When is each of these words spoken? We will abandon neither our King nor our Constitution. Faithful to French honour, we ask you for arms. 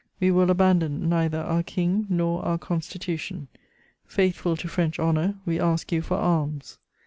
We 0.19 0.31
will 0.31 0.49
abandon 0.49 1.09
neither 1.09 1.37
our 1.37 1.61
King 1.61 2.07
nor 2.09 2.43
our 2.43 2.57
Constitution. 2.57 3.49
Faithful 4.07 4.57
to 4.57 4.67
French 4.67 4.97
honour, 4.99 5.35
we 5.45 5.59
ask 5.59 5.91
you 5.91 6.01
for 6.01 6.17
arms. 6.17 6.79